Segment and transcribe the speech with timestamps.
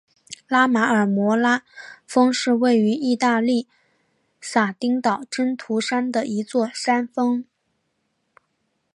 [0.47, 1.61] 拉马尔摩拉
[2.07, 3.67] 峰是位于义大利
[4.41, 7.45] 撒丁岛真图山的一座山峰。